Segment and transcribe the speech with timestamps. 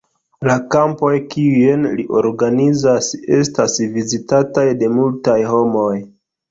[0.49, 5.91] La kampoj, kiujn li organizas, estas vizitataj de multaj homoj.